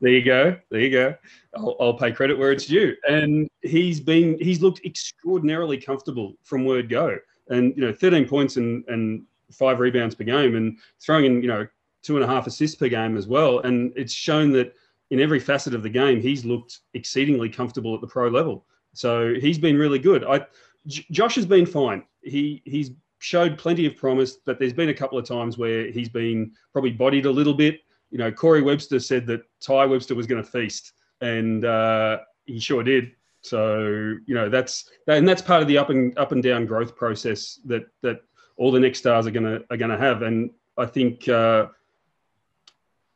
[0.00, 0.56] There you go.
[0.70, 1.14] There you go.
[1.54, 2.96] I'll, I'll, pay credit where it's due.
[3.08, 7.18] And he's been he's looked extraordinarily comfortable from word go.
[7.48, 11.48] And you know, 13 points and and five rebounds per game, and throwing in you
[11.48, 11.66] know
[12.02, 13.60] two and a half assists per game as well.
[13.60, 14.74] And it's shown that
[15.10, 18.64] in every facet of the game, he's looked exceedingly comfortable at the pro level.
[18.94, 20.24] So he's been really good.
[20.24, 20.46] I
[20.86, 22.04] J- Josh has been fine.
[22.22, 26.08] He he's showed plenty of promise, but there's been a couple of times where he's
[26.08, 27.80] been probably bodied a little bit
[28.12, 32.60] you know, Corey Webster said that Ty Webster was going to feast, and uh, he
[32.60, 33.12] sure did.
[33.40, 36.94] So you know that's and that's part of the up and up and down growth
[36.94, 38.20] process that that
[38.56, 40.22] all the next stars are gonna are gonna have.
[40.22, 41.66] And I think uh,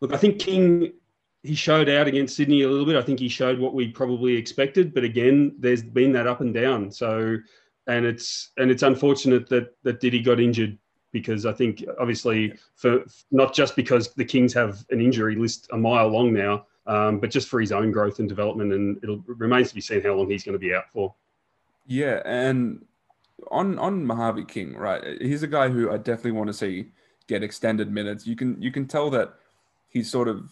[0.01, 0.95] look, I think King
[1.43, 2.97] he showed out against Sydney a little bit.
[2.97, 6.53] I think he showed what we probably expected, but again, there's been that up and
[6.53, 6.91] down.
[6.91, 7.37] So
[7.87, 10.77] and it's and it's unfortunate that that Didi got injured
[11.13, 15.77] because I think obviously for not just because the Kings have an injury list a
[15.77, 19.71] mile long now, um, but just for his own growth and development, and it remains
[19.71, 21.15] to be seen how long he's going to be out for.
[21.87, 22.85] Yeah, and
[23.51, 25.21] on on Mojave King, right?
[25.21, 26.87] He's a guy who I definitely want to see
[27.27, 28.27] get extended minutes.
[28.27, 29.35] You can you can tell that
[29.89, 30.51] he's sort of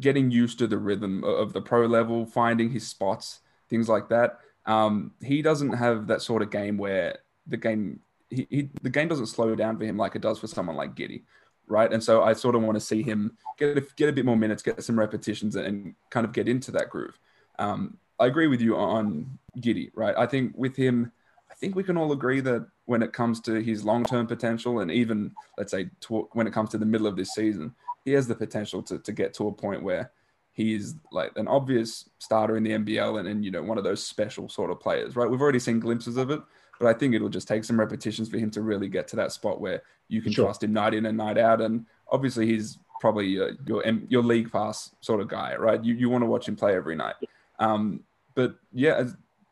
[0.00, 4.40] getting used to the rhythm of the pro level, finding his spots, things like that.
[4.66, 8.00] Um, he doesn't have that sort of game where the game
[8.34, 10.94] he, he, the game doesn't slow down for him like it does for someone like
[10.94, 11.22] Giddey,
[11.66, 11.92] right?
[11.92, 14.36] And so I sort of want to see him get a, get a bit more
[14.36, 17.18] minutes, get some repetitions, and kind of get into that groove.
[17.58, 20.14] Um, I agree with you on Giddey, right?
[20.16, 21.10] I think with him,
[21.50, 24.80] I think we can all agree that when it comes to his long term potential,
[24.80, 28.12] and even let's say to, when it comes to the middle of this season, he
[28.12, 30.10] has the potential to, to get to a point where
[30.52, 34.04] he's like an obvious starter in the NBL and, and you know one of those
[34.04, 35.28] special sort of players, right?
[35.28, 36.40] We've already seen glimpses of it,
[36.78, 39.32] but I think it'll just take some repetitions for him to really get to that
[39.32, 40.46] spot where you can sure.
[40.46, 41.60] trust him night in and night out.
[41.60, 45.82] And obviously, he's probably your your, your league pass sort of guy, right?
[45.82, 47.16] You you want to watch him play every night.
[47.58, 48.00] Um,
[48.34, 49.04] but yeah,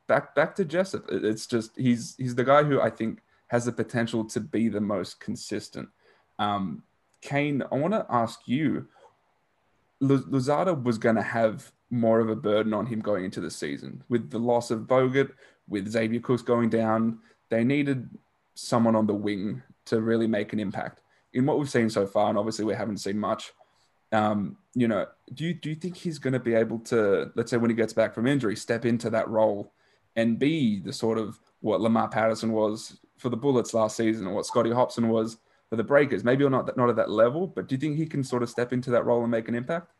[0.06, 1.04] back back to Jessup.
[1.10, 4.80] It's just he's he's the guy who I think has the potential to be the
[4.80, 5.88] most consistent.
[6.38, 6.82] Um,
[7.20, 8.88] Kane, I want to ask you.
[10.02, 14.02] Louzada was going to have more of a burden on him going into the season
[14.08, 15.30] with the loss of Bogut,
[15.72, 18.08] with Xavier Cooks going down, they needed
[18.54, 21.00] someone on the wing to really make an impact.
[21.32, 23.52] In what we've seen so far, and obviously we haven't seen much,
[24.12, 27.50] um, you know, do you do you think he's going to be able to, let's
[27.50, 29.72] say, when he gets back from injury, step into that role
[30.14, 34.34] and be the sort of what Lamar Patterson was for the Bullets last season, or
[34.34, 35.38] what Scotty Hopson was
[35.70, 36.22] for the Breakers?
[36.22, 38.74] Maybe not not at that level, but do you think he can sort of step
[38.74, 39.90] into that role and make an impact?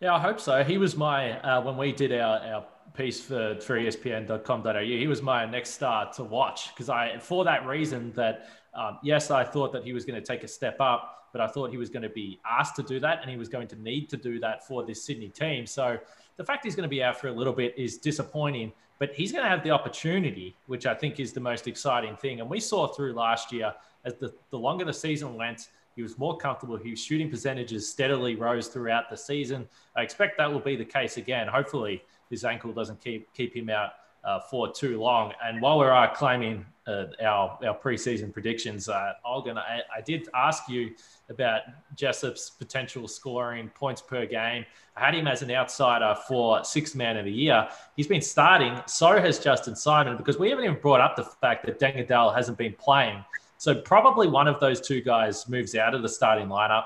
[0.00, 0.62] Yeah, I hope so.
[0.62, 4.80] He was my uh, when we did our our piece for, for ESPN.com.au.
[4.80, 9.30] He was my next star to watch because I, for that reason, that um, yes,
[9.30, 11.76] I thought that he was going to take a step up, but I thought he
[11.76, 14.16] was going to be asked to do that and he was going to need to
[14.16, 15.66] do that for this Sydney team.
[15.66, 15.98] So
[16.36, 19.32] the fact he's going to be out for a little bit is disappointing, but he's
[19.32, 22.40] going to have the opportunity, which I think is the most exciting thing.
[22.40, 23.74] And we saw through last year
[24.04, 26.76] as the, the longer the season went, he was more comfortable.
[26.76, 29.68] His shooting percentages steadily rose throughout the season.
[29.96, 31.48] I expect that will be the case again.
[31.48, 33.92] Hopefully, his ankle doesn't keep keep him out
[34.24, 35.32] uh, for too long.
[35.42, 40.68] And while we're uh, claiming uh, our our preseason predictions, uh, I, I, did ask
[40.68, 40.94] you
[41.28, 41.62] about
[41.94, 44.64] Jessup's potential scoring points per game.
[44.96, 47.68] I had him as an outsider for sixth man of the year.
[47.96, 48.80] He's been starting.
[48.86, 52.30] So has Justin Simon because we haven't even brought up the fact that Deng Adel
[52.30, 53.24] hasn't been playing.
[53.60, 56.84] So probably one of those two guys moves out of the starting lineup.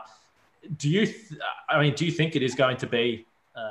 [0.76, 1.06] Do you?
[1.06, 3.26] Th- I mean, do you think it is going to be?
[3.54, 3.68] Uh,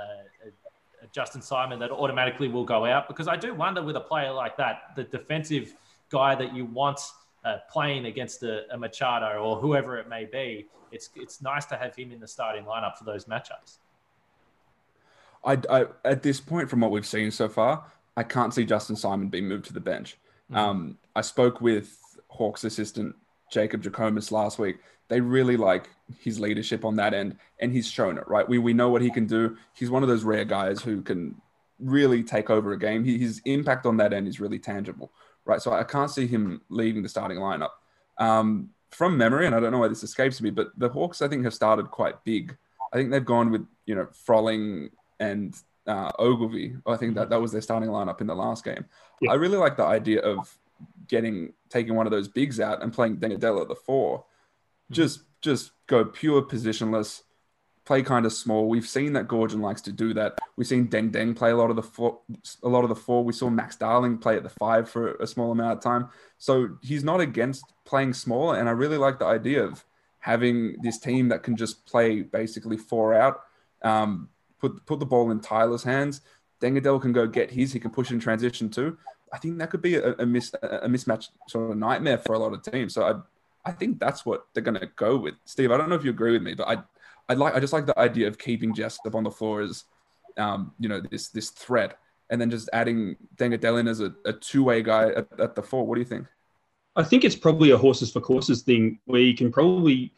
[1.12, 4.56] Justin Simon that automatically will go out because I do wonder with a player like
[4.58, 5.76] that, the defensive
[6.10, 7.00] guy that you want
[7.44, 11.76] uh, playing against a, a, Machado or whoever it may be, it's it's nice to
[11.76, 13.80] have him in the starting lineup for those matchups.
[15.46, 17.84] I, I at this point, from what we've seen so far,
[18.16, 20.18] I can't see Justin Simon being moved to the bench.
[20.50, 20.58] Mm-hmm.
[20.58, 22.00] Um, I spoke with
[22.34, 23.16] Hawks assistant
[23.52, 28.18] Jacob Jackomas last week, they really like his leadership on that end, and he's shown
[28.18, 28.28] it.
[28.28, 29.58] Right, we we know what he can do.
[29.74, 31.36] He's one of those rare guys who can
[31.80, 33.04] really take over a game.
[33.04, 35.12] He, his impact on that end is really tangible.
[35.46, 37.72] Right, so I can't see him leaving the starting lineup.
[38.18, 41.28] Um, from memory, and I don't know why this escapes me, but the Hawks I
[41.28, 42.58] think have started quite big.
[42.92, 46.76] I think they've gone with you know Froling and uh, Ogilvy.
[46.88, 48.86] I think that that was their starting lineup in the last game.
[49.22, 49.32] Yeah.
[49.32, 50.58] I really like the idea of
[51.08, 54.94] getting taking one of those bigs out and playing Dengadella at the 4 mm-hmm.
[54.94, 57.24] Just just go pure positionless,
[57.86, 58.70] play kind of small.
[58.70, 60.40] We've seen that Goorjian likes to do that.
[60.56, 62.20] We've seen Deng Deng play a lot of the four,
[62.64, 63.24] a lot of the four.
[63.24, 66.10] We saw Max Darling play at the five for a small amount of time.
[66.38, 69.84] So he's not against playing small, and I really like the idea of
[70.20, 73.42] having this team that can just play basically four out.
[73.82, 76.22] Um, put put the ball in Tyler's hands.
[76.62, 77.74] Deng Adel can go get his.
[77.74, 78.98] He can push in transition too.
[79.34, 82.40] I think that could be a, a, miss, a mismatch sort of nightmare for a
[82.40, 82.94] lot of teams.
[82.94, 85.34] So I, I think that's what they're going to go with.
[85.46, 86.78] Steve, I don't know if you agree with me, but I,
[87.28, 89.86] I like, I just like the idea of keeping Jessup on the floor as,
[90.38, 91.98] um, you know, this this threat,
[92.30, 95.56] and then just adding Deng Adel in as a, a two way guy at, at
[95.56, 95.86] the four.
[95.86, 96.28] What do you think?
[96.96, 100.14] I think it's probably a horses for courses thing where you can probably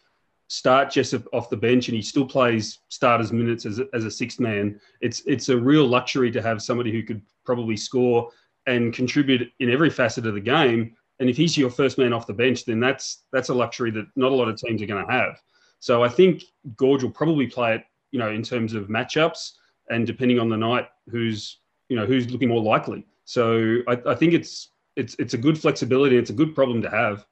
[0.48, 4.12] start Jessup off the bench and he still plays starters minutes as a, as a
[4.12, 4.80] sixth man.
[5.02, 8.32] It's it's a real luxury to have somebody who could probably score
[8.68, 10.96] and contribute in every facet of the game.
[11.20, 14.06] And if he's your first man off the bench, then that's that's a luxury that
[14.16, 15.42] not a lot of teams are going to have.
[15.80, 16.44] So I think
[16.76, 19.52] Gorge will probably play it, you know, in terms of matchups
[19.90, 23.06] and depending on the night, who's you know who's looking more likely.
[23.26, 26.18] So I, I think it's it's it's a good flexibility.
[26.18, 27.26] It's a good problem to have.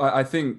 [0.00, 0.58] I, I think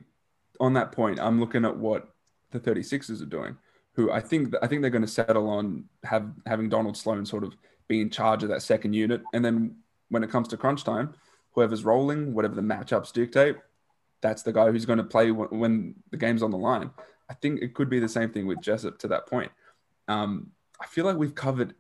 [0.60, 2.10] on that point, I'm looking at what
[2.52, 3.58] the 36ers are doing,
[3.94, 7.44] who I think I think they're going to settle on have having Donald Sloan sort
[7.44, 7.56] of
[7.88, 9.76] be in charge of that second unit, and then
[10.16, 11.14] when it comes to crunch time,
[11.52, 13.58] whoever's rolling, whatever the matchups dictate,
[14.22, 16.90] that's the guy who's going to play when, the game's on the line.
[17.30, 19.52] I think it could be the same thing with Jessup to that point.
[20.08, 20.52] Um,
[20.82, 21.76] I feel like we've covered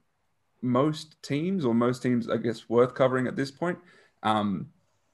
[0.61, 3.79] most teams, or most teams, I guess, worth covering at this point.
[4.21, 4.67] Um,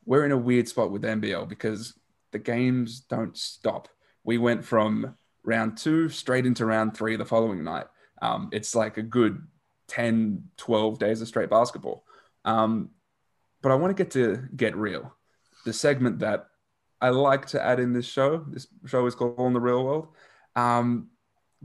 [0.03, 1.93] we're in a weird spot with NBL because
[2.31, 3.87] the games don't stop.
[4.23, 7.85] We went from round two straight into round three the following night.
[8.19, 9.45] Um, it's like a good
[9.89, 12.03] 10, 12 days of straight basketball.
[12.45, 12.89] Um,
[13.61, 15.15] but I want to get to Get Real,
[15.65, 16.47] the segment that
[16.99, 18.45] I like to add in this show.
[18.47, 20.07] This show is called On the Real World.
[20.55, 21.09] Um,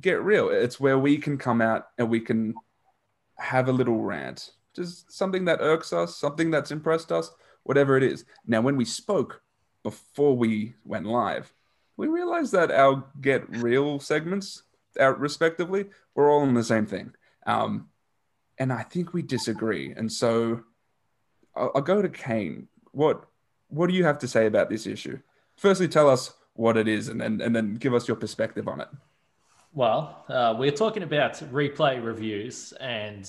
[0.01, 0.51] Get Real.
[0.51, 2.55] It's where we can come out and we can
[3.39, 7.31] have a little rant, just something that irks us, something that's impressed us,
[7.65, 8.25] whatever it is.
[8.47, 9.43] Now, when we spoke
[9.83, 11.53] before we went live,
[11.97, 14.63] we realized that our Get Real segments,
[14.99, 17.13] out respectively, were all in the same thing.
[17.47, 17.89] Um,
[18.59, 19.93] and I think we disagree.
[19.93, 20.63] And so
[21.57, 22.69] I'll, I'll go to Kane.
[22.93, 23.25] What
[23.69, 25.19] what do you have to say about this issue?
[25.57, 28.81] Firstly, tell us what it is, and then and then give us your perspective on
[28.81, 28.89] it.
[29.73, 33.29] Well, uh, we're talking about replay reviews, and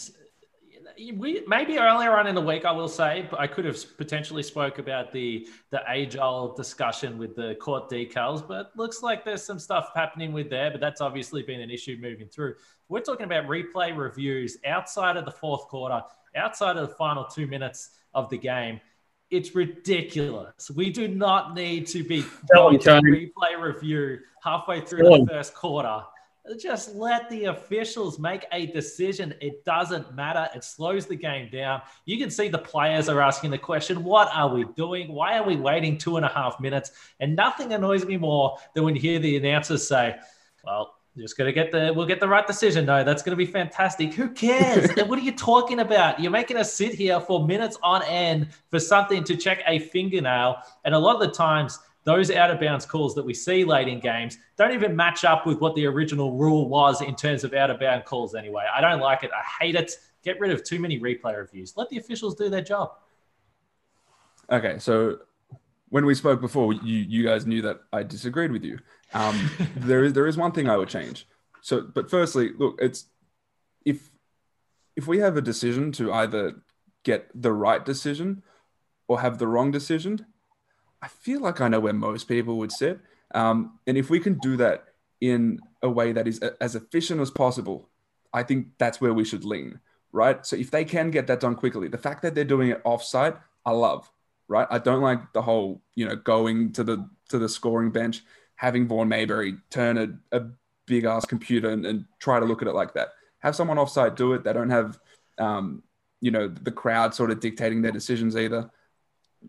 [1.15, 4.43] we maybe earlier on in the week, I will say, but I could have potentially
[4.43, 9.43] spoke about the the age old discussion with the court decals, but looks like there's
[9.43, 10.71] some stuff happening with there.
[10.71, 12.55] But that's obviously been an issue moving through.
[12.89, 16.01] We're talking about replay reviews outside of the fourth quarter,
[16.37, 18.79] outside of the final two minutes of the game.
[19.29, 20.71] It's ridiculous.
[20.71, 22.23] We do not need to be
[22.53, 26.01] going to replay review halfway through the first quarter
[26.55, 29.33] just let the officials make a decision.
[29.41, 30.47] It doesn't matter.
[30.55, 31.81] It slows the game down.
[32.05, 35.11] You can see the players are asking the question, What are we doing?
[35.11, 36.91] Why are we waiting two and a half minutes?
[37.19, 40.15] And nothing annoys me more than when you hear the announcers say,
[40.63, 42.85] Well, just gonna get the we'll get the right decision.
[42.85, 44.13] No, that's gonna be fantastic.
[44.13, 44.89] Who cares?
[45.07, 46.19] what are you talking about?
[46.19, 50.57] You're making us sit here for minutes on end for something to check a fingernail.
[50.85, 53.89] And a lot of the times those out of bounds calls that we see late
[53.89, 57.53] in games don't even match up with what the original rule was in terms of
[57.53, 58.63] out of bound calls anyway.
[58.73, 59.31] I don't like it.
[59.33, 59.91] I hate it.
[60.23, 61.75] Get rid of too many replay reviews.
[61.75, 62.91] Let the officials do their job.
[64.49, 65.19] Okay, so
[65.89, 68.79] when we spoke before, you you guys knew that I disagreed with you.
[69.13, 71.27] Um, there is there is one thing I would change.
[71.61, 73.05] So, but firstly, look, it's
[73.85, 74.09] if
[74.95, 76.55] if we have a decision to either
[77.03, 78.43] get the right decision
[79.07, 80.25] or have the wrong decision,
[81.01, 82.99] I feel like I know where most people would sit.
[83.33, 84.85] Um, and if we can do that
[85.21, 87.89] in a way that is as efficient as possible,
[88.33, 89.79] I think that's where we should lean,
[90.11, 90.45] right?
[90.45, 93.37] So if they can get that done quickly, the fact that they're doing it offsite,
[93.65, 94.11] I love,
[94.47, 94.67] right?
[94.69, 98.23] I don't like the whole, you know, going to the to the scoring bench,
[98.55, 100.45] having Vaughn Mayberry turn a, a
[100.85, 103.09] big ass computer and, and, try to look at it like that.
[103.39, 104.43] Have someone offsite do it.
[104.43, 104.97] They don't have,
[105.37, 105.83] um,
[106.21, 108.71] you know, the crowd sort of dictating their decisions either.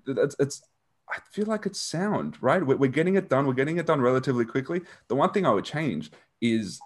[0.06, 0.62] It's, it's
[1.08, 2.64] I feel like it's sound, right?
[2.64, 3.46] We're, we're getting it done.
[3.46, 4.82] We're getting it done relatively quickly.
[5.08, 6.80] The one thing I would change is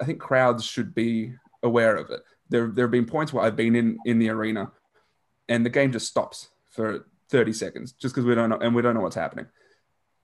[0.00, 2.20] I think crowds should be aware of it.
[2.50, 4.70] There, there have been points where I've been in in the arena,
[5.48, 8.82] and the game just stops for 30 seconds just because we don't know and we
[8.82, 9.46] don't know what's happening.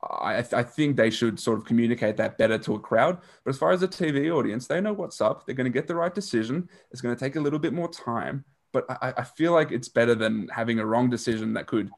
[0.00, 3.18] I, I think they should sort of communicate that better to a crowd.
[3.42, 5.44] But as far as the TV audience, they know what's up.
[5.44, 6.68] They're going to get the right decision.
[6.92, 9.88] It's going to take a little bit more time, but I, I feel like it's
[9.88, 11.90] better than having a wrong decision that could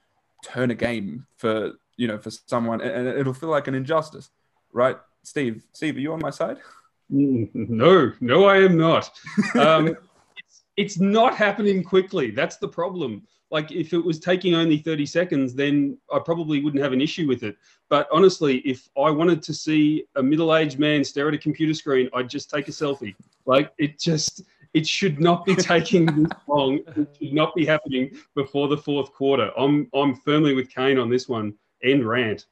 [0.43, 4.31] turn a game for you know for someone, and it'll feel like an injustice,
[4.73, 4.97] right?
[5.23, 6.59] Steve, Steve, are you on my side?
[7.13, 9.11] No, no, I am not.
[9.57, 9.89] Um,
[10.37, 12.31] it's, it's not happening quickly.
[12.31, 13.27] That's the problem.
[13.51, 17.26] Like, if it was taking only 30 seconds, then I probably wouldn't have an issue
[17.26, 17.57] with it.
[17.88, 21.74] But honestly, if I wanted to see a middle aged man stare at a computer
[21.74, 23.14] screen, I'd just take a selfie.
[23.46, 24.42] Like, it just,
[24.72, 26.80] it should not be taking this long.
[26.96, 29.51] It should not be happening before the fourth quarter.
[29.59, 31.55] I'm, I'm firmly with Kane on this one.
[31.82, 32.46] End rant.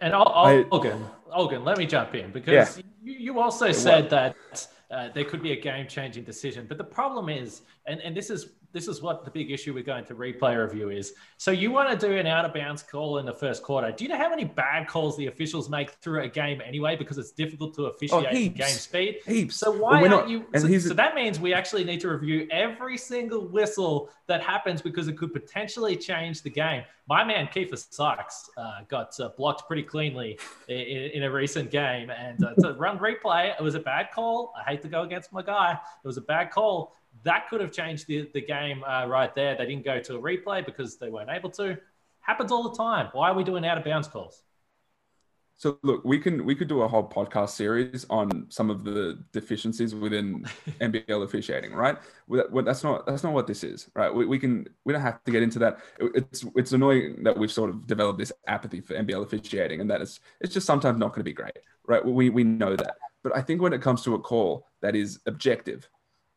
[0.00, 2.82] And i Olgun, Olgun, let me jump in because yeah.
[3.02, 4.34] you, you also said that
[4.90, 6.66] uh, there could be a game-changing decision.
[6.66, 9.82] But the problem is, and, and this is this is what the big issue we're
[9.82, 11.14] going to replay review is.
[11.38, 13.90] So you want to do an out of bounds call in the first quarter.
[13.90, 16.96] Do you know how many bad calls the officials make through a game anyway?
[16.96, 19.18] Because it's difficult to officiate oh, game speed.
[19.26, 19.56] Heaps.
[19.56, 20.46] So why aren't not, you?
[20.56, 25.08] So, so, that means we actually need to review every single whistle that happens because
[25.08, 26.84] it could potentially change the game.
[27.08, 32.08] My man Keifer Sykes uh, got uh, blocked pretty cleanly in, in, a recent game,
[32.10, 34.52] and uh, to run replay, it was a bad call.
[34.56, 35.72] I hate to go against my guy.
[35.72, 36.94] It was a bad call
[37.24, 39.56] that could have changed the, the game uh, right there.
[39.56, 41.76] They didn't go to a replay because they weren't able to.
[42.20, 43.08] Happens all the time.
[43.12, 44.42] Why are we doing out of bounds calls?
[45.60, 49.22] So look, we can we could do a whole podcast series on some of the
[49.30, 50.46] deficiencies within
[50.80, 51.98] NBL officiating, right?
[52.64, 54.12] That's not that's not what this is, right?
[54.12, 55.80] We, we can we don't have to get into that.
[55.98, 60.00] It's it's annoying that we've sort of developed this apathy for NBL officiating, and that
[60.00, 62.02] it's it's just sometimes not going to be great, right?
[62.02, 65.20] We we know that, but I think when it comes to a call that is
[65.26, 65.90] objective,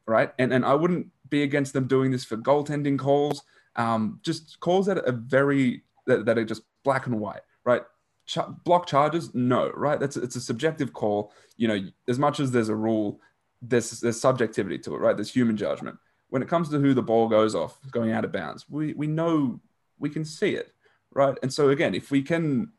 [0.08, 0.32] right?
[0.40, 3.44] And and I wouldn't be against them doing this for goaltending calls,
[3.76, 7.82] um, just calls that are very that, that are just black and white, right?
[8.26, 10.00] Ch- block charges, no, right?
[10.00, 11.34] That's it's a subjective call.
[11.58, 13.20] You know, as much as there's a rule,
[13.62, 15.16] there's there's subjectivity to it, right?
[15.16, 15.98] There's human judgment.
[16.30, 19.08] When it comes to who the ball goes off, going out of bounds, we we
[19.08, 19.60] know
[20.00, 20.74] we can see it,
[21.12, 21.38] right?
[21.42, 22.72] And so again, if we can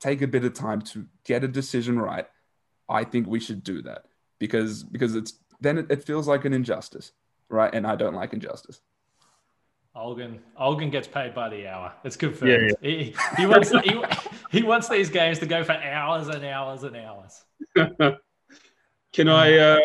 [0.00, 2.26] take a bit of time to get a decision right,
[2.88, 4.04] I think we should do that
[4.38, 7.12] because because it's then it, it feels like an injustice,
[7.48, 7.72] right?
[7.74, 8.80] And I don't like injustice.
[9.96, 11.92] Olgun, Olgun gets paid by the hour.
[12.02, 12.50] It's confirmed.
[12.50, 12.96] Yeah, yeah.
[12.96, 14.02] He, he, wants he,
[14.50, 17.44] he wants these games to go for hours and hours and hours.
[19.12, 19.78] can I uh,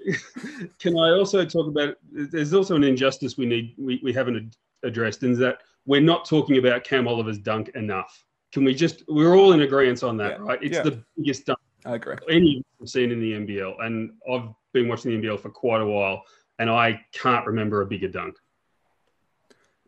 [0.80, 1.94] can I also talk about?
[2.10, 6.58] There's also an injustice we need we, we haven't addressed, and that we're not talking
[6.58, 8.24] about Cam Oliver's dunk enough.
[8.52, 9.04] Can we just?
[9.06, 10.44] We're all in agreement on that, yeah.
[10.44, 10.58] right?
[10.60, 12.16] It's the biggest dunk I agree.
[12.28, 16.22] Any seen in the NBL, and I've been watching the NBL for quite a while,
[16.58, 18.36] and I can't remember a bigger dunk.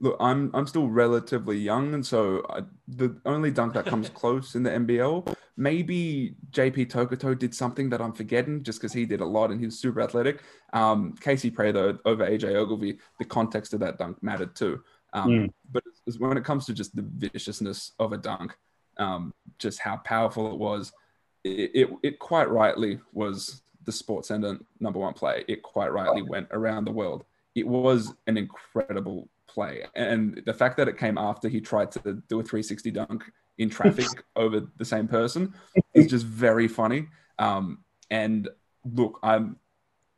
[0.01, 4.55] Look, I'm I'm still relatively young, and so I, the only dunk that comes close
[4.55, 9.20] in the NBL, maybe JP Tokoto did something that I'm forgetting, just because he did
[9.20, 10.43] a lot and he was super athletic.
[10.72, 14.83] Um, Casey Prather over AJ Ogilvy, the context of that dunk mattered too.
[15.12, 15.53] Um, mm.
[15.70, 15.85] But
[16.18, 18.57] when it comes to just the viciousness of a dunk,
[18.99, 20.93] um, just how powerful it was,
[21.45, 25.45] it, it, it quite rightly was the Sports Center number one play.
[25.49, 27.24] It quite rightly went around the world.
[27.55, 29.85] It was an incredible play.
[29.95, 33.68] And the fact that it came after he tried to do a 360 dunk in
[33.68, 34.07] traffic
[34.37, 35.55] over the same person
[35.95, 37.09] is just very funny.
[37.39, 37.78] Um,
[38.11, 38.49] and
[38.85, 39.57] look, I'm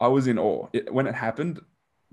[0.01, 1.61] I was in awe it, when it happened.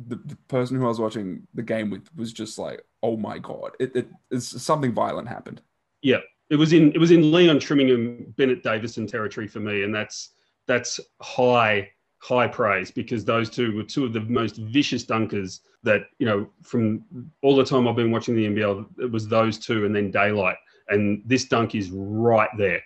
[0.07, 3.37] The, the, person who I was watching the game with was just like, "Oh my
[3.37, 5.61] god!" It, it it's something violent happened.
[6.01, 9.93] Yeah, it was in it was in Leon Trimmingham, Bennett Davison territory for me, and
[9.93, 10.31] that's
[10.67, 11.89] that's high
[12.19, 16.47] high praise because those two were two of the most vicious dunkers that you know
[16.61, 17.03] from
[17.41, 18.85] all the time I've been watching the NBL.
[18.99, 20.57] It was those two, and then Daylight,
[20.89, 22.81] and this dunk is right there.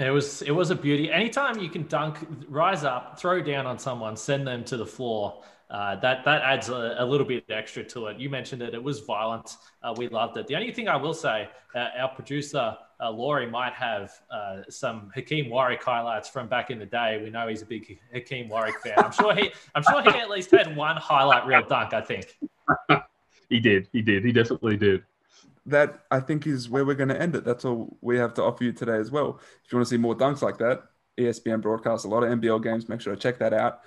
[0.00, 1.10] It was it was a beauty.
[1.12, 5.42] Anytime you can dunk, rise up, throw down on someone, send them to the floor
[5.70, 8.18] uh, that that adds a, a, little bit extra to it.
[8.18, 9.56] You mentioned it; it was violent.
[9.82, 10.48] Uh, we loved it.
[10.48, 15.12] The only thing I will say, uh, our producer uh, Laurie might have uh, some
[15.14, 17.20] Hakeem Warrick highlights from back in the day.
[17.22, 18.94] We know he's a big Hakeem Warrick fan.
[18.96, 21.94] I'm sure he, I'm sure he at least had one highlight reel dunk.
[21.94, 22.36] I think
[23.48, 23.88] he did.
[23.92, 24.24] He did.
[24.24, 25.04] He definitely did.
[25.66, 27.44] That I think is where we're going to end it.
[27.44, 29.38] That's all we have to offer you today as well.
[29.64, 30.82] If you want to see more dunks like that,
[31.18, 32.88] ESPN broadcasts a lot of NBL games.
[32.88, 33.80] Make sure to check that out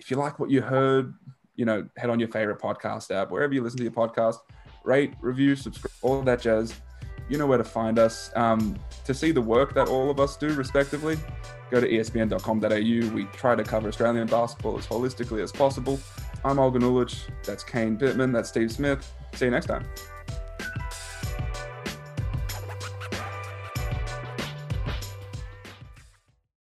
[0.00, 1.14] if you like what you heard,
[1.54, 4.36] you know, head on your favorite podcast app, wherever you listen to your podcast,
[4.82, 6.74] rate, review, subscribe, all that jazz.
[7.28, 8.32] You know where to find us.
[8.34, 11.16] Um, to see the work that all of us do, respectively,
[11.70, 13.14] go to espn.com.au.
[13.14, 16.00] We try to cover Australian basketball as holistically as possible.
[16.44, 17.16] I'm Olgun Uluc.
[17.44, 18.32] That's Kane Pitman.
[18.32, 19.12] That's Steve Smith.
[19.34, 19.86] See you next time.